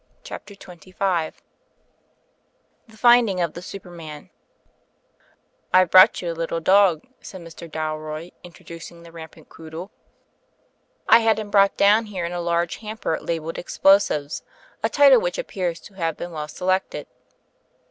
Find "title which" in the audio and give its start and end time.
14.89-15.37